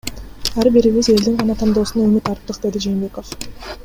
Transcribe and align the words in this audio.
Ар 0.61 0.69
бирибиз 0.77 1.09
элдин 1.13 1.37
гана 1.43 1.57
тандоосуна 1.61 2.07
үмүт 2.07 2.33
арттык,— 2.35 2.61
деди 2.65 2.83
Жээнбеков. 2.87 3.35